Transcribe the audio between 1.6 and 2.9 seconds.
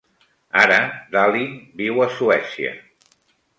viu a Suècia.